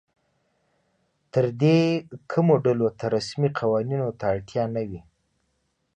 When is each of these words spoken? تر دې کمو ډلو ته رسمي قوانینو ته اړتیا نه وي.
تر 1.33 1.45
دې 1.61 1.79
کمو 2.31 2.55
ډلو 2.65 2.87
ته 2.99 3.05
رسمي 3.15 3.49
قوانینو 3.59 4.09
ته 4.19 4.25
اړتیا 4.33 4.63
نه 4.75 4.81
وي. 4.89 5.01